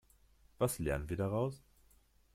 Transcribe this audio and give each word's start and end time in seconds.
Was 0.57 0.79
lernen 0.79 1.11
wir 1.11 1.17
daraus? 1.17 1.63